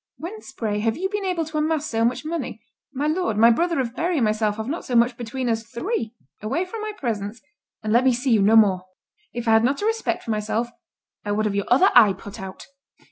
[0.17, 2.63] Whence, pray, have you been able to amass so much money?
[2.91, 6.15] My lord, my brother of Berry and myself have not so much between us three.
[6.41, 7.39] Away from my presence,
[7.83, 8.81] and let me see you no more!
[9.31, 10.69] If I had not a respect for myself,
[11.23, 12.65] I would have your other eye put out."